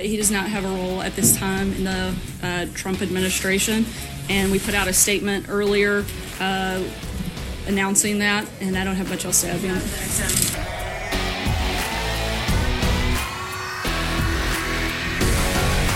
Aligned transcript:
He 0.00 0.16
does 0.16 0.30
not 0.30 0.48
have 0.48 0.64
a 0.64 0.68
role 0.68 1.02
at 1.02 1.16
this 1.16 1.36
time 1.36 1.72
in 1.72 1.84
the 1.84 2.14
uh, 2.42 2.66
Trump 2.74 3.02
administration, 3.02 3.84
and 4.28 4.52
we 4.52 4.58
put 4.58 4.74
out 4.74 4.88
a 4.88 4.92
statement 4.92 5.46
earlier 5.48 6.04
uh, 6.40 6.82
announcing 7.66 8.18
that, 8.20 8.46
and 8.60 8.76
I 8.76 8.84
don't 8.84 8.96
have 8.96 9.08
much 9.08 9.24
else 9.24 9.42
to 9.42 9.48
add 9.48 9.62
beyond 9.62 9.80
that. 9.80 10.62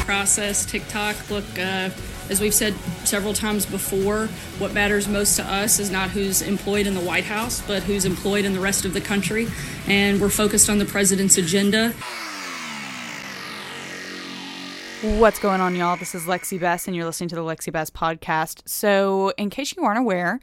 Process, 0.05 0.67
tick-tock, 0.67 1.17
look, 1.31 1.45
uh, 1.59 1.91
as 2.29 2.41
we've 2.41 2.55
said 2.55 2.75
several 3.05 3.33
times 3.33 3.67
before, 3.67 4.27
what 4.59 4.73
matters 4.73 5.09
most 5.09 5.37
to 5.37 5.45
us 5.45 5.79
is 5.79 5.91
not 5.91 6.11
who's 6.11 6.43
employed 6.43 6.87
in 6.87 6.95
the 6.95 7.01
White 7.01 7.25
House, 7.25 7.61
but 7.67 7.83
who's 7.83 8.05
employed 8.05 8.45
in 8.45 8.53
the 8.53 8.61
rest 8.61 8.85
of 8.85 8.93
the 8.93 9.01
country. 9.01 9.49
And 9.87 10.21
we're 10.21 10.29
focused 10.29 10.69
on 10.71 10.79
the 10.79 10.85
president's 10.85 11.39
agenda. 11.39 11.93
What's 15.03 15.39
going 15.39 15.63
on, 15.63 15.75
y'all? 15.77 15.97
This 15.97 16.15
is 16.15 16.25
Lexi 16.25 16.61
Bess, 16.61 16.87
and 16.87 16.95
you're 16.95 17.07
listening 17.07 17.31
to 17.31 17.35
the 17.35 17.43
Lexi 17.43 17.73
Bess 17.73 17.89
podcast. 17.89 18.69
So, 18.69 19.33
in 19.39 19.49
case 19.49 19.75
you 19.75 19.83
aren't 19.83 19.99
aware, 19.99 20.41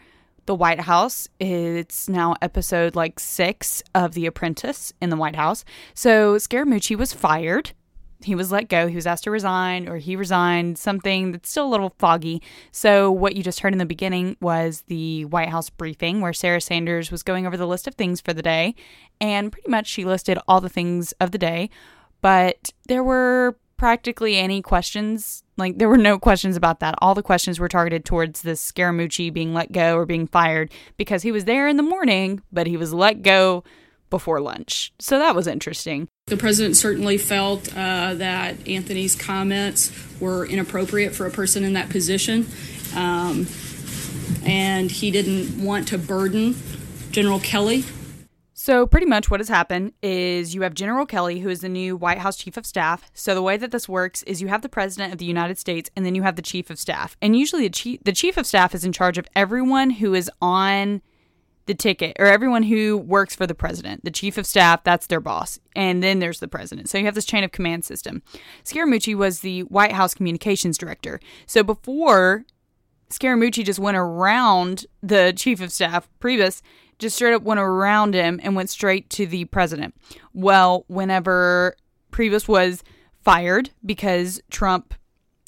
the 0.48 0.56
White 0.56 0.82
House, 0.82 1.28
it's 1.40 2.10
now 2.10 2.34
episode 2.42 2.96
like 2.96 3.20
six 3.20 3.84
of 3.94 4.14
The 4.14 4.26
Apprentice 4.26 4.94
in 5.00 5.12
the 5.12 5.16
White 5.16 5.36
House. 5.36 5.64
So, 5.94 6.38
Scaramucci 6.38 6.96
was 6.96 7.14
fired 7.14 7.74
he 8.22 8.36
was 8.36 8.52
let 8.52 8.68
go. 8.68 8.88
He 8.88 8.96
was 8.96 9.06
asked 9.06 9.26
to 9.26 9.32
resign 9.32 9.88
or 9.88 9.98
he 9.98 10.16
resigned, 10.16 10.78
something 10.78 11.32
that's 11.32 11.50
still 11.50 11.68
a 11.68 11.70
little 11.70 11.94
foggy. 12.00 12.42
So, 12.72 13.12
what 13.12 13.36
you 13.36 13.44
just 13.44 13.60
heard 13.60 13.74
in 13.74 13.80
the 13.80 13.86
beginning 13.86 14.38
was 14.42 14.82
the 14.88 15.26
White 15.26 15.50
House 15.50 15.70
briefing 15.70 16.22
where 16.22 16.34
Sarah 16.34 16.62
Sanders 16.62 17.12
was 17.12 17.24
going 17.24 17.46
over 17.46 17.58
the 17.58 17.68
list 17.68 17.88
of 17.88 17.96
things 17.96 18.22
for 18.22 18.34
the 18.34 18.42
day. 18.42 18.76
And 19.22 19.52
pretty 19.52 19.70
much 19.70 19.88
she 19.88 20.04
listed 20.04 20.40
all 20.48 20.62
the 20.62 20.70
things 20.70 21.12
of 21.14 21.32
the 21.32 21.38
day. 21.38 21.70
But 22.21 22.71
there 22.88 23.04
were 23.04 23.58
practically 23.78 24.38
any 24.38 24.62
questions. 24.62 25.44
Like, 25.56 25.78
there 25.78 25.90
were 25.90 25.98
no 25.98 26.20
questions 26.20 26.56
about 26.56 26.80
that. 26.82 26.96
All 27.00 27.16
the 27.16 27.24
questions 27.24 27.60
were 27.60 27.68
targeted 27.68 28.06
towards 28.06 28.42
this 28.42 28.72
Scaramucci 28.72 29.32
being 29.32 29.54
let 29.54 29.72
go 29.72 29.96
or 29.96 30.06
being 30.06 30.28
fired 30.28 30.72
because 30.98 31.24
he 31.24 31.32
was 31.32 31.46
there 31.46 31.68
in 31.68 31.78
the 31.78 31.84
morning, 31.84 32.42
but 32.52 32.68
he 32.68 32.78
was 32.78 32.94
let 32.94 33.22
go 33.22 33.64
before 34.10 34.40
lunch. 34.40 34.94
So 35.00 35.20
that 35.20 35.36
was 35.36 35.48
interesting. 35.48 36.08
The 36.28 36.38
president 36.38 36.78
certainly 36.78 37.18
felt 37.18 37.70
uh, 37.76 38.14
that 38.16 38.68
Anthony's 38.68 39.16
comments 39.16 39.92
were 40.20 40.46
inappropriate 40.46 41.14
for 41.14 41.26
a 41.26 41.32
person 41.32 41.64
in 41.64 41.74
that 41.74 41.90
position. 41.90 42.48
Um, 42.96 43.48
and 44.46 44.90
he 44.90 45.12
didn't 45.12 45.62
want 45.64 45.90
to 45.90 45.98
burden 45.98 46.55
General 47.12 47.40
Kelly. 47.40 47.84
So, 48.68 48.85
pretty 48.85 49.05
much 49.05 49.32
what 49.32 49.40
has 49.40 49.48
happened 49.48 49.93
is 50.04 50.54
you 50.54 50.63
have 50.63 50.73
General 50.73 51.05
Kelly, 51.05 51.40
who 51.40 51.48
is 51.48 51.62
the 51.62 51.70
new 51.70 51.96
White 51.96 52.18
House 52.18 52.35
Chief 52.35 52.57
of 52.57 52.65
Staff. 52.65 53.09
So, 53.13 53.34
the 53.34 53.41
way 53.41 53.55
that 53.55 53.71
this 53.71 53.87
works 53.87 54.24
is 54.24 54.41
you 54.41 54.49
have 54.49 54.62
the 54.62 54.68
President 54.68 55.13
of 55.13 55.20
the 55.20 55.26
United 55.26 55.57
States 55.57 55.90
and 55.96 56.05
then 56.05 56.15
you 56.15 56.24
have 56.24 56.35
the 56.35 56.41
Chief 56.41 56.70
of 56.70 56.77
Staff. 56.77 57.15
And 57.21 57.34
usually, 57.34 57.62
the 57.62 57.70
Chief, 57.70 58.04
the 58.04 58.12
chief 58.12 58.35
of 58.35 58.46
Staff 58.46 58.76
is 58.76 58.84
in 58.84 58.91
charge 58.91 59.18
of 59.18 59.26
everyone 59.37 59.91
who 59.91 60.13
is 60.13 60.29
on 60.41 61.01
the 61.65 61.76
ticket 61.76 62.18
or 62.20 62.26
everyone 62.26 62.63
who 62.63 62.98
works 62.98 63.34
for 63.34 63.48
the 63.48 63.55
president. 63.55 64.03
The 64.03 64.12
chief 64.12 64.38
of 64.38 64.46
staff, 64.46 64.84
that's 64.84 65.07
their 65.07 65.22
boss. 65.22 65.59
And 65.74 66.03
then 66.03 66.19
there's 66.19 66.41
the 66.41 66.47
president. 66.50 66.90
So 66.90 66.97
you 66.97 67.06
have 67.06 67.16
this 67.16 67.25
chain 67.25 67.46
of 67.46 67.53
command 67.53 67.85
system. 67.85 68.22
Scaramucci 68.66 69.16
was 69.16 69.40
the 69.40 69.62
White 69.63 69.94
House 69.94 70.13
communications 70.13 70.78
director. 70.78 71.22
So 71.46 71.63
before 71.63 72.46
Scaramucci 73.09 73.63
just 73.63 73.79
went 73.79 73.97
around 73.97 74.85
the 75.02 75.34
chief 75.35 75.62
of 75.62 75.72
staff, 75.72 76.09
Priebus 76.19 76.62
just 77.00 77.16
straight 77.16 77.34
up 77.34 77.44
went 77.44 77.59
around 77.59 78.13
him 78.13 78.40
and 78.44 78.56
went 78.56 78.69
straight 78.69 79.09
to 79.12 79.25
the 79.25 79.45
president. 79.45 79.95
Well, 80.34 80.85
whenever 80.88 81.75
Priebus 82.12 82.47
was 82.47 82.84
fired 83.23 83.72
because 83.85 84.41
Trump 84.50 84.94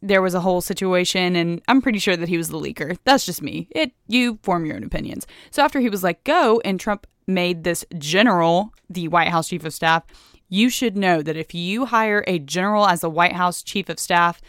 there 0.02 0.22
was 0.22 0.34
a 0.34 0.40
whole 0.40 0.62
situation 0.62 1.36
and 1.36 1.62
I'm 1.68 1.82
pretty 1.82 2.00
sure 2.00 2.16
that 2.16 2.30
he 2.30 2.38
was 2.38 2.50
the 2.50 2.60
leaker. 2.60 2.98
That's 3.04 3.26
just 3.26 3.42
me. 3.42 3.68
It 3.72 3.92
you 4.08 4.40
form 4.44 4.66
your 4.66 4.76
own 4.76 4.84
opinions. 4.84 5.28
So 5.52 5.62
after 5.62 5.80
he 5.80 5.90
was 5.90 6.04
let 6.04 6.24
go 6.24 6.62
and 6.64 6.80
Trump 6.80 7.06
made 7.28 7.64
this 7.64 7.86
general 7.98 8.74
the 8.90 9.08
White 9.08 9.28
House 9.28 9.50
chief 9.50 9.66
of 9.66 9.74
staff, 9.74 10.04
you 10.48 10.70
should 10.70 10.98
know 10.98 11.22
that 11.22 11.38
if 11.38 11.54
you 11.54 11.86
hire 11.86 12.24
a 12.28 12.40
general 12.40 12.88
as 12.88 13.02
the 13.02 13.10
White 13.10 13.34
House 13.34 13.62
chief 13.62 13.90
of 13.90 14.00
staff, 14.00 14.42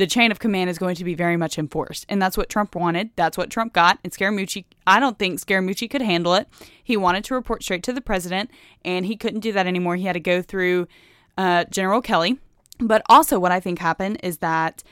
the 0.00 0.06
chain 0.06 0.30
of 0.30 0.38
command 0.38 0.70
is 0.70 0.78
going 0.78 0.94
to 0.94 1.04
be 1.04 1.14
very 1.14 1.36
much 1.36 1.58
enforced. 1.58 2.06
And 2.08 2.22
that's 2.22 2.34
what 2.34 2.48
Trump 2.48 2.74
wanted. 2.74 3.10
That's 3.16 3.36
what 3.36 3.50
Trump 3.50 3.74
got. 3.74 3.98
And 4.02 4.10
Scaramucci, 4.10 4.64
I 4.86 4.98
don't 4.98 5.18
think 5.18 5.38
Scaramucci 5.38 5.90
could 5.90 6.00
handle 6.00 6.32
it. 6.32 6.48
He 6.82 6.96
wanted 6.96 7.22
to 7.24 7.34
report 7.34 7.62
straight 7.62 7.82
to 7.82 7.92
the 7.92 8.00
president, 8.00 8.50
and 8.82 9.04
he 9.04 9.14
couldn't 9.14 9.40
do 9.40 9.52
that 9.52 9.66
anymore. 9.66 9.96
He 9.96 10.04
had 10.04 10.14
to 10.14 10.20
go 10.20 10.40
through 10.40 10.88
uh, 11.36 11.64
General 11.64 12.00
Kelly, 12.00 12.38
but 12.78 13.02
also, 13.10 13.38
what 13.38 13.52
I 13.52 13.60
think 13.60 13.78
happened 13.78 14.20
is 14.22 14.38
that 14.38 14.82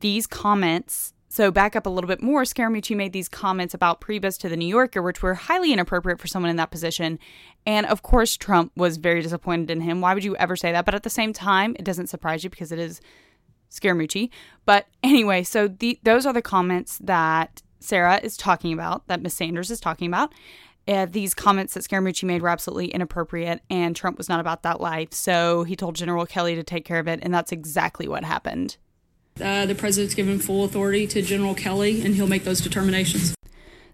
these 0.00 0.26
comments. 0.26 1.12
So, 1.28 1.52
back 1.52 1.76
up 1.76 1.86
a 1.86 1.90
little 1.90 2.08
bit 2.08 2.20
more, 2.20 2.42
Scaramucci 2.42 2.96
made 2.96 3.12
these 3.12 3.28
comments 3.28 3.72
about 3.72 4.00
Priebus 4.00 4.36
to 4.38 4.48
the 4.48 4.56
New 4.56 4.66
Yorker, 4.66 5.00
which 5.00 5.22
were 5.22 5.34
highly 5.34 5.72
inappropriate 5.72 6.18
for 6.18 6.26
someone 6.26 6.50
in 6.50 6.56
that 6.56 6.72
position. 6.72 7.20
And 7.64 7.86
of 7.86 8.02
course, 8.02 8.36
Trump 8.36 8.72
was 8.74 8.96
very 8.96 9.22
disappointed 9.22 9.70
in 9.70 9.82
him. 9.82 10.00
Why 10.00 10.14
would 10.14 10.24
you 10.24 10.34
ever 10.36 10.56
say 10.56 10.72
that? 10.72 10.84
But 10.84 10.96
at 10.96 11.04
the 11.04 11.10
same 11.10 11.32
time, 11.32 11.76
it 11.78 11.84
doesn't 11.84 12.08
surprise 12.08 12.42
you 12.42 12.50
because 12.50 12.72
it 12.72 12.80
is 12.80 13.00
Scaramucci. 13.78 14.30
But 14.64 14.86
anyway, 15.02 15.42
so 15.42 15.68
the, 15.68 15.98
those 16.02 16.26
are 16.26 16.32
the 16.32 16.42
comments 16.42 16.98
that 16.98 17.62
Sarah 17.80 18.20
is 18.22 18.36
talking 18.36 18.72
about, 18.72 19.06
that 19.08 19.22
Miss 19.22 19.34
Sanders 19.34 19.70
is 19.70 19.80
talking 19.80 20.08
about 20.08 20.32
uh, 20.88 21.06
these 21.06 21.34
comments 21.34 21.74
that 21.74 21.82
Scaramucci 21.82 22.24
made 22.24 22.42
were 22.42 22.48
absolutely 22.48 22.88
inappropriate, 22.88 23.60
and 23.68 23.96
Trump 23.96 24.18
was 24.18 24.28
not 24.28 24.40
about 24.40 24.62
that 24.62 24.80
life. 24.80 25.12
So 25.12 25.64
he 25.64 25.74
told 25.74 25.96
General 25.96 26.26
Kelly 26.26 26.54
to 26.54 26.62
take 26.62 26.84
care 26.84 26.98
of 26.98 27.08
it, 27.08 27.20
and 27.22 27.34
that's 27.34 27.52
exactly 27.52 28.06
what 28.06 28.24
happened. 28.24 28.76
Uh, 29.40 29.66
the 29.66 29.74
president's 29.74 30.14
given 30.14 30.38
full 30.38 30.64
authority 30.64 31.06
to 31.08 31.22
General 31.22 31.54
Kelly, 31.54 32.02
and 32.04 32.14
he'll 32.14 32.26
make 32.26 32.44
those 32.44 32.60
determinations. 32.60 33.34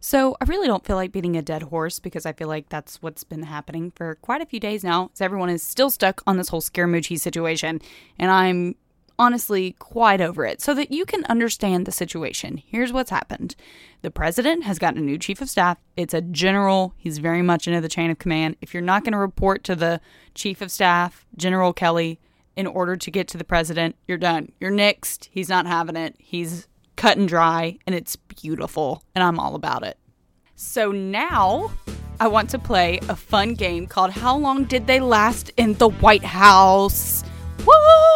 So 0.00 0.36
I 0.40 0.44
really 0.44 0.66
don't 0.66 0.84
feel 0.84 0.96
like 0.96 1.12
beating 1.12 1.36
a 1.36 1.42
dead 1.42 1.62
horse 1.62 2.00
because 2.00 2.26
I 2.26 2.32
feel 2.32 2.48
like 2.48 2.68
that's 2.68 3.00
what's 3.02 3.22
been 3.22 3.44
happening 3.44 3.92
for 3.94 4.16
quite 4.16 4.42
a 4.42 4.46
few 4.46 4.58
days 4.58 4.82
now. 4.82 5.10
As 5.14 5.20
everyone 5.20 5.48
is 5.48 5.62
still 5.62 5.90
stuck 5.90 6.22
on 6.26 6.36
this 6.36 6.48
whole 6.48 6.60
Scaramucci 6.60 7.18
situation, 7.18 7.80
and 8.18 8.30
I'm 8.30 8.74
honestly 9.22 9.76
quite 9.78 10.20
over 10.20 10.44
it 10.44 10.60
so 10.60 10.74
that 10.74 10.90
you 10.90 11.06
can 11.06 11.24
understand 11.26 11.86
the 11.86 11.92
situation. 11.92 12.56
Here's 12.56 12.92
what's 12.92 13.10
happened 13.10 13.54
the 14.02 14.10
president 14.10 14.64
has 14.64 14.80
gotten 14.80 14.98
a 14.98 15.04
new 15.04 15.16
chief 15.16 15.40
of 15.40 15.48
staff. 15.48 15.78
It's 15.96 16.12
a 16.12 16.20
general, 16.20 16.92
he's 16.96 17.18
very 17.18 17.40
much 17.40 17.68
into 17.68 17.80
the 17.80 17.88
chain 17.88 18.10
of 18.10 18.18
command. 18.18 18.56
If 18.60 18.74
you're 18.74 18.82
not 18.82 19.04
going 19.04 19.12
to 19.12 19.18
report 19.18 19.62
to 19.64 19.76
the 19.76 20.00
chief 20.34 20.60
of 20.60 20.72
staff, 20.72 21.24
General 21.36 21.72
Kelly, 21.72 22.18
in 22.56 22.66
order 22.66 22.96
to 22.96 23.10
get 23.12 23.28
to 23.28 23.38
the 23.38 23.44
president, 23.44 23.94
you're 24.08 24.18
done. 24.18 24.50
You're 24.58 24.72
next. 24.72 25.28
He's 25.30 25.48
not 25.48 25.68
having 25.68 25.94
it. 25.94 26.16
He's 26.18 26.66
cut 26.96 27.16
and 27.16 27.28
dry, 27.28 27.78
and 27.86 27.94
it's 27.94 28.16
beautiful, 28.16 29.04
and 29.14 29.22
I'm 29.22 29.38
all 29.38 29.54
about 29.54 29.84
it. 29.84 29.98
So 30.56 30.90
now 30.90 31.70
I 32.18 32.26
want 32.26 32.50
to 32.50 32.58
play 32.58 32.98
a 33.08 33.14
fun 33.14 33.54
game 33.54 33.86
called 33.86 34.10
How 34.10 34.36
Long 34.36 34.64
Did 34.64 34.88
They 34.88 34.98
Last 34.98 35.52
in 35.56 35.74
the 35.74 35.90
White 35.90 36.24
House? 36.24 37.22
Woo! 37.64 38.11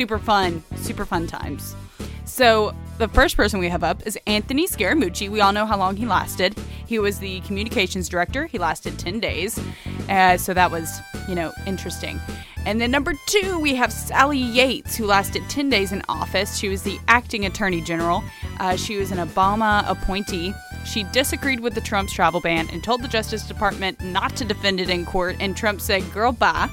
Super 0.00 0.18
fun, 0.18 0.64
super 0.76 1.04
fun 1.04 1.26
times. 1.26 1.76
So, 2.24 2.74
the 2.96 3.06
first 3.08 3.36
person 3.36 3.60
we 3.60 3.68
have 3.68 3.84
up 3.84 4.06
is 4.06 4.18
Anthony 4.26 4.66
Scaramucci. 4.66 5.28
We 5.28 5.42
all 5.42 5.52
know 5.52 5.66
how 5.66 5.76
long 5.76 5.94
he 5.94 6.06
lasted. 6.06 6.58
He 6.86 6.98
was 6.98 7.18
the 7.18 7.40
communications 7.40 8.08
director. 8.08 8.46
He 8.46 8.56
lasted 8.56 8.98
10 8.98 9.20
days. 9.20 9.60
Uh, 10.08 10.38
so, 10.38 10.54
that 10.54 10.70
was, 10.70 11.00
you 11.28 11.34
know, 11.34 11.52
interesting. 11.66 12.18
And 12.64 12.80
then 12.80 12.90
number 12.90 13.12
two, 13.26 13.58
we 13.58 13.74
have 13.74 13.92
Sally 13.92 14.38
Yates, 14.38 14.96
who 14.96 15.04
lasted 15.04 15.42
10 15.50 15.68
days 15.68 15.92
in 15.92 16.00
office. 16.08 16.56
She 16.56 16.70
was 16.70 16.82
the 16.82 16.98
acting 17.06 17.44
attorney 17.44 17.82
general. 17.82 18.24
Uh, 18.58 18.76
she 18.76 18.96
was 18.96 19.12
an 19.12 19.18
Obama 19.18 19.86
appointee. 19.86 20.54
She 20.86 21.04
disagreed 21.12 21.60
with 21.60 21.74
the 21.74 21.82
Trump's 21.82 22.14
travel 22.14 22.40
ban 22.40 22.70
and 22.72 22.82
told 22.82 23.02
the 23.02 23.08
Justice 23.08 23.46
Department 23.46 24.00
not 24.00 24.34
to 24.36 24.46
defend 24.46 24.80
it 24.80 24.88
in 24.88 25.04
court. 25.04 25.36
And 25.40 25.54
Trump 25.54 25.82
said, 25.82 26.10
girl, 26.10 26.32
bye. 26.32 26.70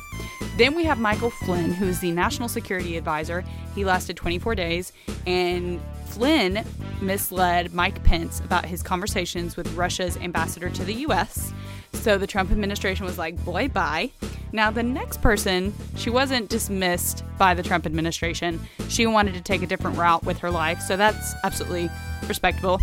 Then 0.57 0.75
we 0.75 0.84
have 0.86 1.00
Michael 1.00 1.30
Flynn, 1.30 1.74
who 1.74 1.86
is 1.86 2.00
the 2.00 2.12
National 2.12 2.50
Security 2.50 2.98
Advisor. 2.98 3.44
He 3.75 3.86
lasted 3.86 4.18
24 4.18 4.56
days, 4.56 4.92
and 5.25 5.80
Flynn 6.06 6.66
misled 7.01 7.74
Mike 7.74 8.04
Pence 8.04 8.39
about 8.39 8.66
his 8.66 8.81
conversations 8.81 9.56
with 9.56 9.72
Russia's 9.75 10.18
ambassador 10.18 10.69
to 10.69 10.84
the 10.84 10.94
U.S. 10.94 11.54
So 11.94 12.18
the 12.18 12.28
Trump 12.28 12.51
administration 12.51 13.06
was 13.06 13.18
like, 13.18 13.44
boy, 13.45 13.68
bye. 13.68 14.12
Now, 14.51 14.72
the 14.72 14.84
next 14.84 15.22
person, 15.22 15.74
she 15.95 16.10
wasn't 16.10 16.50
dismissed 16.50 17.24
by 17.38 17.54
the 17.54 17.63
Trump 17.63 17.86
administration. 17.86 18.60
She 18.88 19.06
wanted 19.06 19.34
to 19.34 19.42
take 19.42 19.62
a 19.62 19.68
different 19.68 19.98
route 19.98 20.24
with 20.24 20.39
her 20.39 20.50
life, 20.50 20.80
so 20.81 20.95
that's 20.95 21.34
absolutely 21.44 21.89
respectable. 22.28 22.80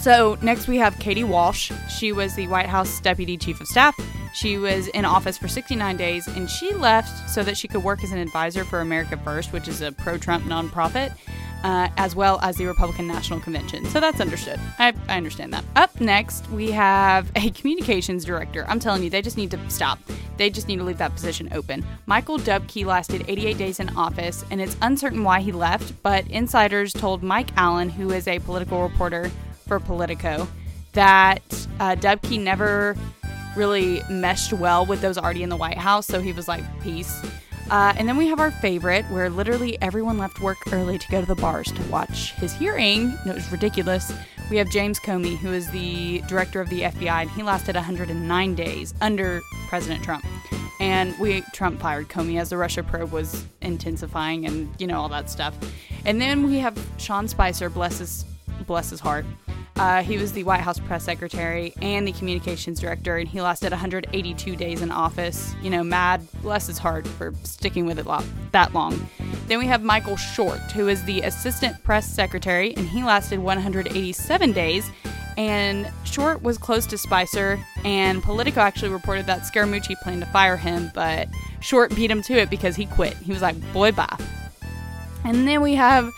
So, 0.00 0.36
next 0.42 0.68
we 0.68 0.78
have 0.78 0.98
Katie 0.98 1.24
Walsh. 1.24 1.72
She 1.88 2.12
was 2.12 2.34
the 2.34 2.48
White 2.48 2.66
House 2.66 3.00
Deputy 3.00 3.36
Chief 3.36 3.60
of 3.60 3.66
Staff. 3.66 3.98
She 4.32 4.58
was 4.58 4.88
in 4.88 5.04
office 5.04 5.36
for 5.36 5.48
69 5.48 5.96
days 5.96 6.26
and 6.26 6.48
she 6.48 6.72
left 6.72 7.30
so 7.30 7.42
that 7.42 7.56
she 7.56 7.68
could 7.68 7.84
work 7.84 8.02
as 8.02 8.12
an 8.12 8.18
advisor 8.18 8.64
for 8.64 8.80
America 8.80 9.16
First, 9.18 9.52
which 9.52 9.68
is 9.68 9.82
a 9.82 9.92
pro 9.92 10.18
Trump 10.18 10.44
nonprofit. 10.44 11.14
Uh, 11.64 11.88
as 11.96 12.16
well 12.16 12.40
as 12.42 12.56
the 12.56 12.66
Republican 12.66 13.06
National 13.06 13.38
Convention. 13.38 13.84
So 13.84 14.00
that's 14.00 14.20
understood. 14.20 14.58
I, 14.80 14.92
I, 15.08 15.16
understand 15.16 15.52
that. 15.52 15.64
Up 15.76 16.00
next, 16.00 16.50
we 16.50 16.72
have 16.72 17.30
a 17.36 17.50
communications 17.50 18.24
director. 18.24 18.64
I'm 18.66 18.80
telling 18.80 19.04
you, 19.04 19.10
they 19.10 19.22
just 19.22 19.36
need 19.36 19.52
to 19.52 19.70
stop. 19.70 20.00
They 20.38 20.50
just 20.50 20.66
need 20.66 20.78
to 20.78 20.82
leave 20.82 20.98
that 20.98 21.14
position 21.14 21.48
open. 21.52 21.86
Michael 22.06 22.38
Dubke 22.38 22.84
lasted 22.84 23.24
88 23.28 23.58
days 23.58 23.78
in 23.78 23.96
office, 23.96 24.44
and 24.50 24.60
it's 24.60 24.76
uncertain 24.82 25.22
why 25.22 25.38
he 25.38 25.52
left, 25.52 26.02
but 26.02 26.26
insiders 26.26 26.92
told 26.92 27.22
Mike 27.22 27.50
Allen, 27.56 27.88
who 27.90 28.10
is 28.10 28.26
a 28.26 28.40
political 28.40 28.82
reporter 28.82 29.30
for 29.68 29.78
Politico, 29.78 30.48
that 30.94 31.42
uh, 31.78 31.94
Dubke 31.94 32.40
never 32.40 32.96
really 33.56 34.02
meshed 34.08 34.52
well 34.52 34.86
with 34.86 35.00
those 35.00 35.18
already 35.18 35.42
in 35.42 35.48
the 35.48 35.56
White 35.56 35.78
House, 35.78 36.06
so 36.06 36.20
he 36.20 36.32
was 36.32 36.48
like, 36.48 36.64
peace. 36.82 37.22
Uh, 37.70 37.94
and 37.96 38.08
then 38.08 38.16
we 38.16 38.26
have 38.26 38.40
our 38.40 38.50
favorite, 38.50 39.04
where 39.06 39.30
literally 39.30 39.80
everyone 39.80 40.18
left 40.18 40.40
work 40.40 40.58
early 40.72 40.98
to 40.98 41.08
go 41.10 41.20
to 41.20 41.26
the 41.26 41.34
bars 41.36 41.70
to 41.72 41.82
watch 41.84 42.32
his 42.34 42.52
hearing. 42.52 43.16
it 43.24 43.34
was 43.34 43.50
ridiculous. 43.50 44.12
We 44.50 44.56
have 44.58 44.70
James 44.70 44.98
Comey, 44.98 45.36
who 45.36 45.52
is 45.52 45.70
the 45.70 46.20
director 46.28 46.60
of 46.60 46.68
the 46.68 46.82
FBI, 46.82 47.22
and 47.22 47.30
he 47.30 47.42
lasted 47.42 47.74
109 47.74 48.54
days 48.54 48.92
under 49.00 49.40
President 49.68 50.04
Trump. 50.04 50.24
And 50.80 51.16
we 51.18 51.42
Trump 51.52 51.80
fired 51.80 52.08
Comey 52.08 52.40
as 52.40 52.50
the 52.50 52.58
Russia 52.58 52.82
probe 52.82 53.12
was 53.12 53.46
intensifying, 53.62 54.44
and 54.46 54.68
you 54.78 54.86
know 54.86 55.00
all 55.00 55.08
that 55.10 55.30
stuff. 55.30 55.56
And 56.04 56.20
then 56.20 56.44
we 56.44 56.58
have 56.58 56.78
Sean 56.98 57.28
Spicer, 57.28 57.70
bless 57.70 57.98
his 57.98 58.24
bless 58.66 58.90
his 58.90 59.00
heart. 59.00 59.24
Uh, 59.82 60.00
he 60.00 60.16
was 60.16 60.30
the 60.30 60.44
White 60.44 60.60
House 60.60 60.78
press 60.78 61.02
secretary 61.02 61.74
and 61.82 62.06
the 62.06 62.12
communications 62.12 62.78
director, 62.78 63.16
and 63.16 63.28
he 63.28 63.40
lasted 63.40 63.72
182 63.72 64.54
days 64.54 64.80
in 64.80 64.92
office. 64.92 65.56
You 65.60 65.70
know, 65.70 65.82
mad, 65.82 66.24
bless 66.40 66.68
his 66.68 66.78
heart 66.78 67.04
for 67.04 67.34
sticking 67.42 67.84
with 67.84 67.98
it 67.98 68.06
lo- 68.06 68.22
that 68.52 68.72
long. 68.74 69.08
Then 69.48 69.58
we 69.58 69.66
have 69.66 69.82
Michael 69.82 70.16
Short, 70.16 70.60
who 70.70 70.86
is 70.86 71.02
the 71.02 71.22
assistant 71.22 71.82
press 71.82 72.08
secretary, 72.08 72.76
and 72.76 72.88
he 72.88 73.02
lasted 73.02 73.40
187 73.40 74.52
days. 74.52 74.88
And 75.36 75.90
Short 76.04 76.44
was 76.44 76.58
close 76.58 76.86
to 76.86 76.96
Spicer, 76.96 77.58
and 77.84 78.22
Politico 78.22 78.60
actually 78.60 78.92
reported 78.92 79.26
that 79.26 79.40
Scaramucci 79.40 79.96
planned 80.00 80.20
to 80.20 80.28
fire 80.28 80.56
him, 80.56 80.92
but 80.94 81.26
Short 81.58 81.92
beat 81.96 82.08
him 82.08 82.22
to 82.22 82.34
it 82.34 82.50
because 82.50 82.76
he 82.76 82.86
quit. 82.86 83.16
He 83.16 83.32
was 83.32 83.42
like, 83.42 83.56
boy, 83.72 83.90
bye. 83.90 84.16
And 85.24 85.48
then 85.48 85.60
we 85.60 85.74
have 85.74 86.08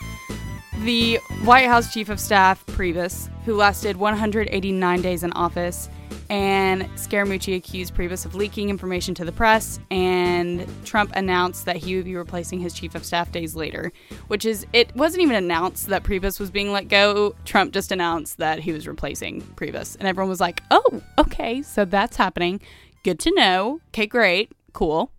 the 0.84 1.16
White 1.44 1.66
House 1.66 1.92
Chief 1.92 2.10
of 2.10 2.20
Staff, 2.20 2.64
Priebus, 2.66 3.30
who 3.46 3.54
lasted 3.54 3.96
189 3.96 5.00
days 5.00 5.22
in 5.22 5.32
office, 5.32 5.88
and 6.28 6.82
Scaramucci 6.96 7.56
accused 7.56 7.94
Priebus 7.94 8.26
of 8.26 8.34
leaking 8.34 8.68
information 8.68 9.14
to 9.14 9.24
the 9.24 9.32
press, 9.32 9.80
and 9.90 10.66
Trump 10.84 11.10
announced 11.14 11.64
that 11.64 11.76
he 11.76 11.96
would 11.96 12.04
be 12.04 12.14
replacing 12.14 12.60
his 12.60 12.74
chief 12.74 12.94
of 12.94 13.04
staff 13.04 13.32
days 13.32 13.56
later, 13.56 13.92
which 14.28 14.44
is, 14.44 14.66
it 14.74 14.94
wasn't 14.94 15.22
even 15.22 15.36
announced 15.36 15.86
that 15.88 16.02
Priebus 16.02 16.38
was 16.38 16.50
being 16.50 16.70
let 16.70 16.88
go. 16.88 17.34
Trump 17.46 17.72
just 17.72 17.90
announced 17.90 18.36
that 18.36 18.60
he 18.60 18.70
was 18.70 18.86
replacing 18.86 19.40
Priebus, 19.40 19.96
and 19.98 20.06
everyone 20.06 20.28
was 20.28 20.40
like, 20.40 20.62
oh, 20.70 21.02
okay, 21.18 21.62
so 21.62 21.86
that's 21.86 22.18
happening. 22.18 22.60
Good 23.04 23.18
to 23.20 23.32
know. 23.34 23.80
Okay, 23.88 24.06
great. 24.06 24.52
Cool. 24.74 25.10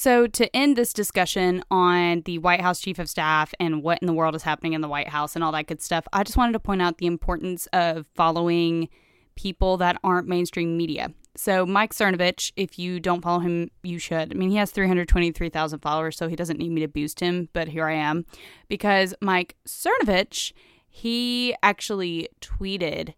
So, 0.00 0.28
to 0.28 0.54
end 0.54 0.76
this 0.76 0.92
discussion 0.92 1.64
on 1.72 2.20
the 2.20 2.38
White 2.38 2.60
House 2.60 2.78
Chief 2.78 3.00
of 3.00 3.08
Staff 3.08 3.52
and 3.58 3.82
what 3.82 3.98
in 4.00 4.06
the 4.06 4.12
world 4.12 4.36
is 4.36 4.44
happening 4.44 4.74
in 4.74 4.80
the 4.80 4.86
White 4.86 5.08
House 5.08 5.34
and 5.34 5.42
all 5.42 5.50
that 5.50 5.66
good 5.66 5.82
stuff, 5.82 6.06
I 6.12 6.22
just 6.22 6.36
wanted 6.36 6.52
to 6.52 6.60
point 6.60 6.80
out 6.80 6.98
the 6.98 7.08
importance 7.08 7.66
of 7.72 8.06
following 8.14 8.90
people 9.34 9.76
that 9.78 9.98
aren't 10.04 10.28
mainstream 10.28 10.76
media. 10.76 11.12
So, 11.34 11.66
Mike 11.66 11.92
Cernovich, 11.92 12.52
if 12.54 12.78
you 12.78 13.00
don't 13.00 13.22
follow 13.22 13.40
him, 13.40 13.72
you 13.82 13.98
should. 13.98 14.32
I 14.32 14.36
mean, 14.36 14.50
he 14.50 14.56
has 14.58 14.70
323,000 14.70 15.80
followers, 15.80 16.16
so 16.16 16.28
he 16.28 16.36
doesn't 16.36 16.60
need 16.60 16.70
me 16.70 16.80
to 16.82 16.86
boost 16.86 17.18
him, 17.18 17.48
but 17.52 17.66
here 17.66 17.88
I 17.88 17.94
am. 17.94 18.24
Because 18.68 19.16
Mike 19.20 19.56
Cernovich, 19.66 20.52
he 20.88 21.56
actually 21.60 22.28
tweeted 22.40 23.14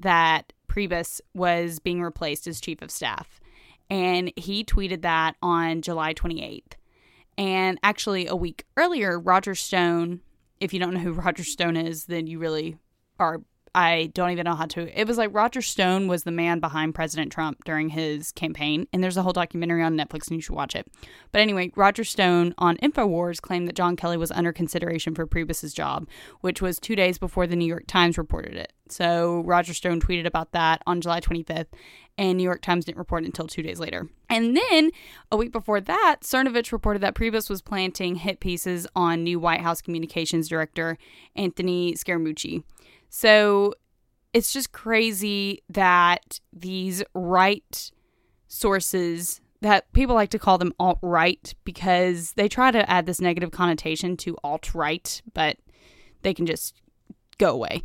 that 0.00 0.52
Priebus 0.66 1.20
was 1.34 1.78
being 1.78 2.02
replaced 2.02 2.48
as 2.48 2.60
chief 2.60 2.82
of 2.82 2.90
staff. 2.90 3.40
And 3.88 4.32
he 4.36 4.64
tweeted 4.64 5.02
that 5.02 5.36
on 5.42 5.82
July 5.82 6.14
28th. 6.14 6.72
And 7.38 7.78
actually, 7.82 8.26
a 8.26 8.34
week 8.34 8.64
earlier, 8.76 9.18
Roger 9.18 9.54
Stone, 9.54 10.20
if 10.58 10.72
you 10.72 10.80
don't 10.80 10.94
know 10.94 11.00
who 11.00 11.12
Roger 11.26 11.44
Stone 11.44 11.76
is, 11.76 12.06
then 12.06 12.26
you 12.26 12.38
really 12.38 12.78
are 13.18 13.42
I 13.76 14.10
don't 14.14 14.30
even 14.30 14.44
know 14.44 14.54
how 14.54 14.64
to. 14.64 14.98
It 14.98 15.06
was 15.06 15.18
like 15.18 15.34
Roger 15.34 15.60
Stone 15.60 16.08
was 16.08 16.24
the 16.24 16.30
man 16.30 16.60
behind 16.60 16.94
President 16.94 17.30
Trump 17.30 17.62
during 17.64 17.90
his 17.90 18.32
campaign, 18.32 18.86
and 18.90 19.04
there's 19.04 19.18
a 19.18 19.22
whole 19.22 19.34
documentary 19.34 19.82
on 19.82 19.98
Netflix, 19.98 20.28
and 20.28 20.36
you 20.36 20.40
should 20.40 20.56
watch 20.56 20.74
it. 20.74 20.90
But 21.30 21.42
anyway, 21.42 21.70
Roger 21.76 22.02
Stone 22.02 22.54
on 22.56 22.78
Infowars 22.78 23.38
claimed 23.38 23.68
that 23.68 23.76
John 23.76 23.94
Kelly 23.94 24.16
was 24.16 24.32
under 24.32 24.50
consideration 24.50 25.14
for 25.14 25.26
Priebus's 25.26 25.74
job, 25.74 26.08
which 26.40 26.62
was 26.62 26.78
two 26.78 26.96
days 26.96 27.18
before 27.18 27.46
the 27.46 27.54
New 27.54 27.66
York 27.66 27.86
Times 27.86 28.16
reported 28.16 28.54
it. 28.54 28.72
So 28.88 29.42
Roger 29.44 29.74
Stone 29.74 30.00
tweeted 30.00 30.24
about 30.24 30.52
that 30.52 30.80
on 30.86 31.02
July 31.02 31.20
25th, 31.20 31.66
and 32.16 32.38
New 32.38 32.44
York 32.44 32.62
Times 32.62 32.86
didn't 32.86 32.96
report 32.96 33.24
until 33.24 33.46
two 33.46 33.62
days 33.62 33.78
later. 33.78 34.08
And 34.30 34.56
then 34.56 34.90
a 35.30 35.36
week 35.36 35.52
before 35.52 35.82
that, 35.82 36.20
Cernovich 36.22 36.72
reported 36.72 37.02
that 37.02 37.14
Priebus 37.14 37.50
was 37.50 37.60
planting 37.60 38.14
hit 38.14 38.40
pieces 38.40 38.86
on 38.96 39.22
new 39.22 39.38
White 39.38 39.60
House 39.60 39.82
communications 39.82 40.48
director 40.48 40.96
Anthony 41.34 41.92
Scaramucci. 41.92 42.62
So 43.08 43.74
it's 44.32 44.52
just 44.52 44.72
crazy 44.72 45.62
that 45.68 46.40
these 46.52 47.02
right 47.14 47.90
sources 48.48 49.40
that 49.62 49.90
people 49.92 50.14
like 50.14 50.30
to 50.30 50.38
call 50.38 50.58
them 50.58 50.72
alt 50.78 50.98
right 51.02 51.54
because 51.64 52.32
they 52.32 52.48
try 52.48 52.70
to 52.70 52.88
add 52.90 53.06
this 53.06 53.20
negative 53.20 53.50
connotation 53.50 54.16
to 54.18 54.36
alt 54.44 54.74
right, 54.74 55.22
but 55.32 55.56
they 56.22 56.34
can 56.34 56.46
just 56.46 56.80
go 57.38 57.50
away. 57.50 57.82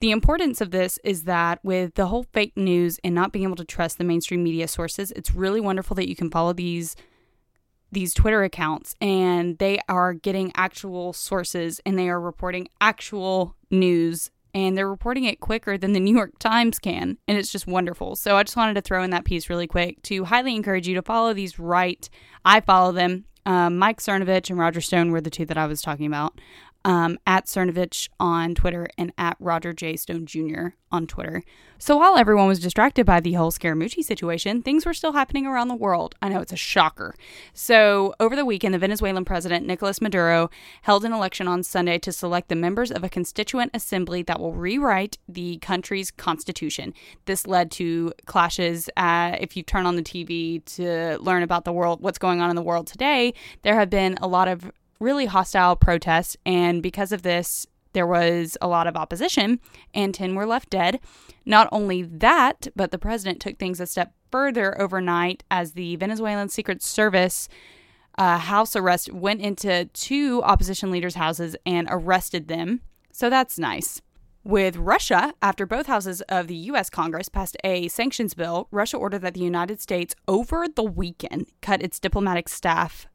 The 0.00 0.10
importance 0.12 0.60
of 0.60 0.70
this 0.70 0.98
is 1.02 1.24
that 1.24 1.58
with 1.64 1.94
the 1.94 2.06
whole 2.06 2.24
fake 2.32 2.56
news 2.56 3.00
and 3.02 3.14
not 3.14 3.32
being 3.32 3.44
able 3.44 3.56
to 3.56 3.64
trust 3.64 3.98
the 3.98 4.04
mainstream 4.04 4.44
media 4.44 4.68
sources, 4.68 5.10
it's 5.12 5.34
really 5.34 5.60
wonderful 5.60 5.96
that 5.96 6.08
you 6.08 6.14
can 6.14 6.30
follow 6.30 6.52
these 6.52 6.94
these 7.90 8.14
Twitter 8.14 8.42
accounts 8.42 8.94
and 9.00 9.58
they 9.58 9.78
are 9.88 10.12
getting 10.12 10.52
actual 10.54 11.12
sources 11.12 11.80
and 11.86 11.98
they 11.98 12.08
are 12.08 12.20
reporting 12.20 12.68
actual 12.80 13.54
news 13.70 14.30
and 14.54 14.76
they're 14.76 14.88
reporting 14.88 15.24
it 15.24 15.40
quicker 15.40 15.78
than 15.78 15.92
the 15.92 16.00
New 16.00 16.14
York 16.14 16.38
Times 16.38 16.78
can. 16.78 17.18
And 17.26 17.38
it's 17.38 17.52
just 17.52 17.66
wonderful. 17.66 18.16
So 18.16 18.36
I 18.36 18.42
just 18.42 18.56
wanted 18.56 18.74
to 18.74 18.80
throw 18.80 19.02
in 19.02 19.10
that 19.10 19.24
piece 19.24 19.50
really 19.50 19.66
quick 19.66 20.02
to 20.04 20.24
highly 20.24 20.54
encourage 20.56 20.88
you 20.88 20.94
to 20.94 21.02
follow 21.02 21.32
these 21.32 21.58
right. 21.58 22.08
I 22.44 22.60
follow 22.60 22.92
them. 22.92 23.24
Um, 23.46 23.78
Mike 23.78 24.00
Cernovich 24.00 24.50
and 24.50 24.58
Roger 24.58 24.80
Stone 24.80 25.10
were 25.10 25.20
the 25.20 25.30
two 25.30 25.46
that 25.46 25.56
I 25.56 25.66
was 25.66 25.80
talking 25.80 26.06
about 26.06 26.38
um, 26.88 27.18
at 27.26 27.44
Cernovich 27.44 28.08
on 28.18 28.54
Twitter 28.54 28.88
and 28.96 29.12
at 29.18 29.36
Roger 29.38 29.74
J. 29.74 29.94
Stone 29.94 30.24
Jr. 30.24 30.68
on 30.90 31.06
Twitter. 31.06 31.42
So 31.76 31.98
while 31.98 32.16
everyone 32.16 32.48
was 32.48 32.60
distracted 32.60 33.04
by 33.04 33.20
the 33.20 33.34
whole 33.34 33.52
Scaramucci 33.52 34.02
situation, 34.02 34.62
things 34.62 34.86
were 34.86 34.94
still 34.94 35.12
happening 35.12 35.46
around 35.46 35.68
the 35.68 35.74
world. 35.74 36.14
I 36.22 36.30
know 36.30 36.40
it's 36.40 36.52
a 36.52 36.56
shocker. 36.56 37.14
So 37.52 38.14
over 38.18 38.34
the 38.34 38.46
weekend, 38.46 38.72
the 38.72 38.78
Venezuelan 38.78 39.26
president 39.26 39.66
Nicolas 39.66 40.00
Maduro 40.00 40.48
held 40.80 41.04
an 41.04 41.12
election 41.12 41.46
on 41.46 41.62
Sunday 41.62 41.98
to 41.98 42.10
select 42.10 42.48
the 42.48 42.56
members 42.56 42.90
of 42.90 43.04
a 43.04 43.10
constituent 43.10 43.70
assembly 43.74 44.22
that 44.22 44.40
will 44.40 44.54
rewrite 44.54 45.18
the 45.28 45.58
country's 45.58 46.10
constitution. 46.10 46.94
This 47.26 47.46
led 47.46 47.70
to 47.72 48.14
clashes. 48.24 48.88
Uh, 48.96 49.36
if 49.38 49.58
you 49.58 49.62
turn 49.62 49.84
on 49.84 49.96
the 49.96 50.02
TV 50.02 50.64
to 50.76 51.18
learn 51.20 51.42
about 51.42 51.66
the 51.66 51.72
world, 51.72 52.00
what's 52.00 52.18
going 52.18 52.40
on 52.40 52.48
in 52.48 52.56
the 52.56 52.62
world 52.62 52.86
today, 52.86 53.34
there 53.60 53.74
have 53.74 53.90
been 53.90 54.16
a 54.22 54.26
lot 54.26 54.48
of 54.48 54.72
really 55.00 55.26
hostile 55.26 55.76
protests. 55.76 56.36
And 56.44 56.82
because 56.82 57.12
of 57.12 57.22
this, 57.22 57.66
there 57.92 58.06
was 58.06 58.56
a 58.60 58.68
lot 58.68 58.86
of 58.86 58.96
opposition, 58.96 59.60
and 59.94 60.14
10 60.14 60.34
were 60.34 60.46
left 60.46 60.70
dead. 60.70 61.00
Not 61.44 61.68
only 61.72 62.02
that, 62.02 62.68
but 62.76 62.90
the 62.90 62.98
president 62.98 63.40
took 63.40 63.58
things 63.58 63.80
a 63.80 63.86
step 63.86 64.12
further 64.30 64.80
overnight 64.80 65.42
as 65.50 65.72
the 65.72 65.96
Venezuelan 65.96 66.48
Secret 66.48 66.82
Service 66.82 67.48
uh, 68.18 68.38
house 68.38 68.76
arrest 68.76 69.12
went 69.12 69.40
into 69.40 69.86
two 69.94 70.42
opposition 70.42 70.90
leaders' 70.90 71.14
houses 71.14 71.56
and 71.64 71.88
arrested 71.90 72.48
them. 72.48 72.82
So 73.12 73.30
that's 73.30 73.58
nice. 73.58 74.00
With 74.44 74.76
Russia, 74.76 75.34
after 75.42 75.66
both 75.66 75.86
houses 75.86 76.20
of 76.22 76.46
the 76.46 76.54
U.S. 76.54 76.88
Congress 76.88 77.28
passed 77.28 77.56
a 77.64 77.88
sanctions 77.88 78.34
bill, 78.34 78.68
Russia 78.70 78.96
ordered 78.96 79.22
that 79.22 79.34
the 79.34 79.40
United 79.40 79.80
States, 79.80 80.14
over 80.26 80.66
the 80.68 80.84
weekend, 80.84 81.48
cut 81.60 81.82
its 81.82 81.98
diplomatic 81.98 82.48
staff 82.48 83.07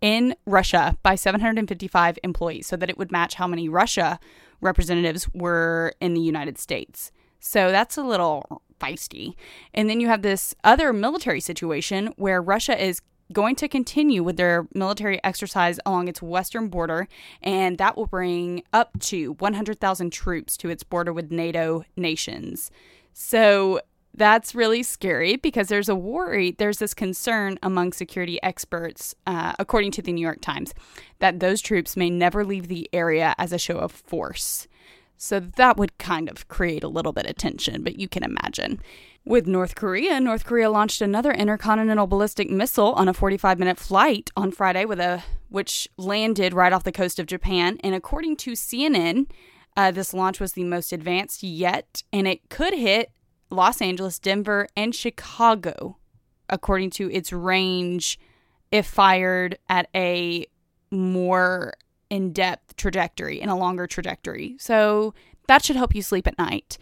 in 0.00 0.34
Russia 0.46 0.96
by 1.02 1.14
755 1.14 2.18
employees 2.22 2.66
so 2.66 2.76
that 2.76 2.90
it 2.90 2.98
would 2.98 3.12
match 3.12 3.34
how 3.34 3.46
many 3.46 3.68
Russia 3.68 4.18
representatives 4.60 5.28
were 5.34 5.94
in 6.00 6.14
the 6.14 6.20
United 6.20 6.58
States. 6.58 7.12
So 7.40 7.70
that's 7.70 7.96
a 7.96 8.02
little 8.02 8.62
feisty. 8.80 9.34
And 9.74 9.88
then 9.88 10.00
you 10.00 10.08
have 10.08 10.22
this 10.22 10.54
other 10.64 10.92
military 10.92 11.40
situation 11.40 12.12
where 12.16 12.40
Russia 12.42 12.82
is 12.82 13.00
going 13.32 13.56
to 13.56 13.68
continue 13.68 14.22
with 14.22 14.36
their 14.36 14.66
military 14.74 15.22
exercise 15.22 15.78
along 15.84 16.08
its 16.08 16.22
western 16.22 16.68
border, 16.68 17.06
and 17.42 17.76
that 17.78 17.96
will 17.96 18.06
bring 18.06 18.62
up 18.72 18.98
to 19.00 19.34
100,000 19.34 20.10
troops 20.10 20.56
to 20.56 20.70
its 20.70 20.82
border 20.82 21.12
with 21.12 21.30
NATO 21.30 21.84
nations. 21.96 22.70
So 23.12 23.80
that's 24.18 24.54
really 24.54 24.82
scary 24.82 25.36
because 25.36 25.68
there's 25.68 25.88
a 25.88 25.94
worry, 25.94 26.50
there's 26.50 26.78
this 26.78 26.92
concern 26.92 27.58
among 27.62 27.92
security 27.92 28.42
experts, 28.42 29.14
uh, 29.26 29.54
according 29.58 29.92
to 29.92 30.02
the 30.02 30.12
New 30.12 30.20
York 30.20 30.40
Times, 30.40 30.74
that 31.20 31.40
those 31.40 31.60
troops 31.60 31.96
may 31.96 32.10
never 32.10 32.44
leave 32.44 32.68
the 32.68 32.88
area 32.92 33.34
as 33.38 33.52
a 33.52 33.58
show 33.58 33.78
of 33.78 33.92
force. 33.92 34.68
So 35.16 35.40
that 35.40 35.76
would 35.76 35.98
kind 35.98 36.28
of 36.28 36.46
create 36.48 36.84
a 36.84 36.88
little 36.88 37.12
bit 37.12 37.26
of 37.26 37.36
tension, 37.36 37.82
but 37.82 37.98
you 37.98 38.08
can 38.08 38.22
imagine. 38.22 38.80
With 39.24 39.46
North 39.46 39.74
Korea, 39.74 40.20
North 40.20 40.44
Korea 40.44 40.70
launched 40.70 41.00
another 41.00 41.32
intercontinental 41.32 42.06
ballistic 42.06 42.48
missile 42.48 42.92
on 42.92 43.08
a 43.08 43.14
45-minute 43.14 43.78
flight 43.78 44.30
on 44.36 44.50
Friday 44.52 44.84
with 44.84 45.00
a 45.00 45.22
which 45.48 45.88
landed 45.96 46.52
right 46.54 46.72
off 46.72 46.84
the 46.84 46.92
coast 46.92 47.18
of 47.18 47.26
Japan, 47.26 47.78
and 47.82 47.94
according 47.94 48.36
to 48.36 48.52
CNN, 48.52 49.28
uh, 49.76 49.90
this 49.90 50.12
launch 50.12 50.40
was 50.40 50.52
the 50.52 50.64
most 50.64 50.92
advanced 50.92 51.42
yet, 51.42 52.02
and 52.12 52.26
it 52.26 52.48
could 52.48 52.74
hit 52.74 53.10
Los 53.50 53.80
Angeles, 53.80 54.18
Denver, 54.18 54.68
and 54.76 54.94
Chicago, 54.94 55.96
according 56.48 56.90
to 56.90 57.10
its 57.10 57.32
range, 57.32 58.18
if 58.70 58.86
fired 58.86 59.58
at 59.68 59.88
a 59.94 60.46
more 60.90 61.74
in 62.10 62.32
depth 62.32 62.76
trajectory 62.76 63.40
and 63.40 63.50
a 63.50 63.54
longer 63.54 63.86
trajectory. 63.86 64.56
So 64.58 65.14
that 65.46 65.64
should 65.64 65.76
help 65.76 65.94
you 65.94 66.02
sleep 66.02 66.26
at 66.26 66.38
night. 66.38 66.78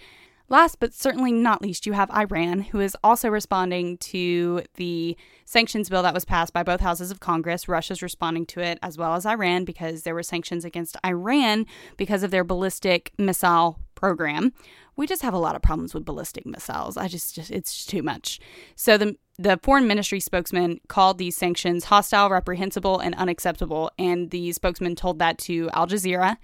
Last 0.48 0.78
but 0.78 0.94
certainly 0.94 1.32
not 1.32 1.60
least, 1.60 1.86
you 1.86 1.92
have 1.92 2.10
Iran, 2.10 2.60
who 2.60 2.80
is 2.80 2.96
also 3.02 3.28
responding 3.28 3.98
to 3.98 4.62
the 4.74 5.16
sanctions 5.44 5.88
bill 5.88 6.02
that 6.02 6.14
was 6.14 6.24
passed 6.24 6.52
by 6.52 6.62
both 6.62 6.80
houses 6.80 7.10
of 7.10 7.18
Congress. 7.18 7.68
Russia's 7.68 8.02
responding 8.02 8.46
to 8.46 8.60
it 8.60 8.78
as 8.80 8.96
well 8.96 9.14
as 9.14 9.26
Iran 9.26 9.64
because 9.64 10.02
there 10.02 10.14
were 10.14 10.22
sanctions 10.22 10.64
against 10.64 10.96
Iran 11.04 11.66
because 11.96 12.22
of 12.22 12.30
their 12.30 12.44
ballistic 12.44 13.12
missile 13.18 13.80
program. 13.96 14.52
We 14.94 15.06
just 15.06 15.22
have 15.22 15.34
a 15.34 15.38
lot 15.38 15.56
of 15.56 15.62
problems 15.62 15.94
with 15.94 16.04
ballistic 16.04 16.46
missiles. 16.46 16.96
I 16.96 17.08
just, 17.08 17.34
just 17.34 17.50
it's 17.50 17.84
too 17.84 18.02
much. 18.02 18.38
So 18.76 18.96
the 18.96 19.16
the 19.38 19.58
foreign 19.62 19.86
ministry 19.86 20.18
spokesman 20.20 20.80
called 20.88 21.18
these 21.18 21.36
sanctions 21.36 21.84
hostile, 21.84 22.30
reprehensible, 22.30 23.00
and 23.00 23.14
unacceptable, 23.16 23.90
and 23.98 24.30
the 24.30 24.52
spokesman 24.52 24.96
told 24.96 25.18
that 25.18 25.36
to 25.38 25.68
Al 25.74 25.86
Jazeera 25.86 26.38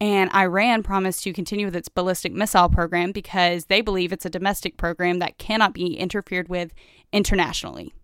and 0.00 0.30
Iran 0.34 0.82
promised 0.82 1.22
to 1.24 1.32
continue 1.32 1.66
with 1.66 1.76
its 1.76 1.88
ballistic 1.88 2.32
missile 2.32 2.68
program 2.68 3.12
because 3.12 3.66
they 3.66 3.80
believe 3.80 4.12
it's 4.12 4.26
a 4.26 4.30
domestic 4.30 4.76
program 4.76 5.18
that 5.20 5.38
cannot 5.38 5.72
be 5.72 5.96
interfered 5.96 6.48
with 6.48 6.72
internationally. 7.12 7.94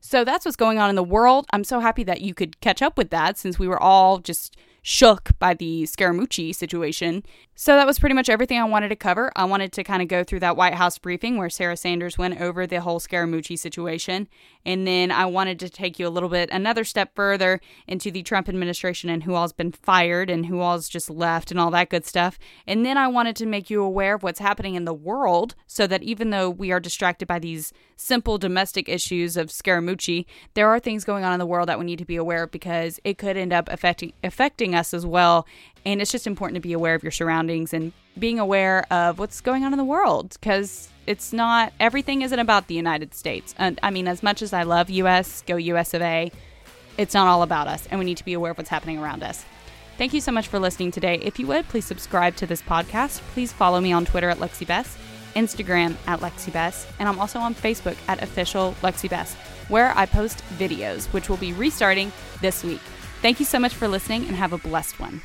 So 0.00 0.24
that's 0.24 0.44
what's 0.44 0.56
going 0.56 0.78
on 0.78 0.90
in 0.90 0.96
the 0.96 1.02
world. 1.02 1.46
I'm 1.50 1.64
so 1.64 1.80
happy 1.80 2.04
that 2.04 2.20
you 2.20 2.34
could 2.34 2.60
catch 2.60 2.82
up 2.82 2.98
with 2.98 3.10
that 3.10 3.38
since 3.38 3.58
we 3.58 3.68
were 3.68 3.82
all 3.82 4.18
just 4.18 4.56
shook 4.86 5.30
by 5.38 5.54
the 5.54 5.84
Scaramucci 5.84 6.54
situation. 6.54 7.24
So 7.54 7.74
that 7.74 7.86
was 7.86 7.98
pretty 7.98 8.14
much 8.14 8.28
everything 8.28 8.58
I 8.58 8.64
wanted 8.64 8.90
to 8.90 8.96
cover. 8.96 9.32
I 9.34 9.44
wanted 9.44 9.72
to 9.72 9.84
kind 9.84 10.02
of 10.02 10.08
go 10.08 10.22
through 10.22 10.40
that 10.40 10.58
White 10.58 10.74
House 10.74 10.98
briefing 10.98 11.38
where 11.38 11.48
Sarah 11.48 11.76
Sanders 11.76 12.18
went 12.18 12.38
over 12.38 12.66
the 12.66 12.82
whole 12.82 13.00
Scaramucci 13.00 13.58
situation. 13.58 14.28
And 14.66 14.86
then 14.86 15.10
I 15.10 15.24
wanted 15.24 15.58
to 15.60 15.70
take 15.70 15.98
you 15.98 16.06
a 16.06 16.10
little 16.10 16.28
bit, 16.28 16.50
another 16.52 16.84
step 16.84 17.14
further 17.14 17.60
into 17.86 18.10
the 18.10 18.22
Trump 18.22 18.46
administration 18.46 19.08
and 19.08 19.22
who 19.22 19.34
all's 19.34 19.54
been 19.54 19.72
fired 19.72 20.28
and 20.28 20.46
who 20.46 20.60
all's 20.60 20.88
just 20.88 21.08
left 21.08 21.50
and 21.50 21.58
all 21.58 21.70
that 21.70 21.88
good 21.88 22.04
stuff. 22.04 22.38
And 22.66 22.84
then 22.84 22.98
I 22.98 23.08
wanted 23.08 23.36
to 23.36 23.46
make 23.46 23.70
you 23.70 23.82
aware 23.82 24.16
of 24.16 24.22
what's 24.22 24.40
happening 24.40 24.74
in 24.74 24.84
the 24.84 24.92
world 24.92 25.54
so 25.66 25.86
that 25.86 26.02
even 26.02 26.28
though 26.28 26.50
we 26.50 26.72
are 26.72 26.80
distracted 26.80 27.26
by 27.26 27.38
these 27.38 27.72
simple 27.96 28.36
domestic 28.36 28.88
issues 28.88 29.38
of 29.38 29.48
Scaramucci, 29.48 30.26
there 30.52 30.68
are 30.68 30.80
things 30.80 31.04
going 31.04 31.24
on 31.24 31.32
in 31.32 31.38
the 31.38 31.46
world 31.46 31.68
that 31.68 31.78
we 31.78 31.86
need 31.86 32.00
to 32.00 32.04
be 32.04 32.16
aware 32.16 32.42
of 32.42 32.50
because 32.50 33.00
it 33.04 33.16
could 33.16 33.38
end 33.38 33.52
up 33.52 33.68
affecting 33.70 34.12
affecting 34.22 34.73
us 34.74 34.94
as 34.94 35.04
well. 35.06 35.46
And 35.84 36.00
it's 36.00 36.10
just 36.10 36.26
important 36.26 36.56
to 36.56 36.60
be 36.60 36.72
aware 36.72 36.94
of 36.94 37.02
your 37.02 37.12
surroundings 37.12 37.74
and 37.74 37.92
being 38.18 38.38
aware 38.38 38.86
of 38.92 39.18
what's 39.18 39.40
going 39.40 39.64
on 39.64 39.72
in 39.72 39.78
the 39.78 39.84
world 39.84 40.36
because 40.40 40.88
it's 41.06 41.32
not 41.32 41.72
everything 41.80 42.22
isn't 42.22 42.38
about 42.38 42.68
the 42.68 42.74
United 42.74 43.14
States. 43.14 43.54
And 43.58 43.78
I 43.82 43.90
mean, 43.90 44.08
as 44.08 44.22
much 44.22 44.42
as 44.42 44.52
I 44.52 44.62
love 44.62 44.88
US, 44.90 45.42
go 45.46 45.56
US 45.56 45.94
of 45.94 46.02
A, 46.02 46.30
it's 46.96 47.14
not 47.14 47.26
all 47.26 47.42
about 47.42 47.66
us, 47.66 47.88
and 47.90 47.98
we 47.98 48.04
need 48.04 48.16
to 48.18 48.24
be 48.24 48.34
aware 48.34 48.52
of 48.52 48.58
what's 48.58 48.70
happening 48.70 48.98
around 48.98 49.22
us. 49.22 49.44
Thank 49.98 50.12
you 50.12 50.20
so 50.20 50.32
much 50.32 50.48
for 50.48 50.58
listening 50.58 50.90
today. 50.90 51.16
If 51.16 51.38
you 51.38 51.46
would, 51.48 51.68
please 51.68 51.84
subscribe 51.84 52.36
to 52.36 52.46
this 52.46 52.62
podcast. 52.62 53.20
Please 53.32 53.52
follow 53.52 53.80
me 53.80 53.92
on 53.92 54.04
Twitter 54.04 54.30
at 54.30 54.38
LexiBess, 54.38 54.96
Instagram 55.34 55.96
at 56.06 56.20
LexiBess, 56.20 56.86
and 56.98 57.08
I'm 57.08 57.18
also 57.18 57.38
on 57.38 57.54
Facebook 57.54 57.96
at 58.08 58.22
official 58.22 58.74
LexiBess, 58.82 59.34
where 59.68 59.96
I 59.96 60.06
post 60.06 60.42
videos, 60.56 61.06
which 61.12 61.28
will 61.28 61.36
be 61.36 61.52
restarting 61.52 62.12
this 62.40 62.64
week. 62.64 62.80
Thank 63.24 63.40
you 63.40 63.46
so 63.46 63.58
much 63.58 63.72
for 63.72 63.88
listening 63.88 64.26
and 64.26 64.36
have 64.36 64.52
a 64.52 64.58
blessed 64.58 65.00
one. 65.00 65.22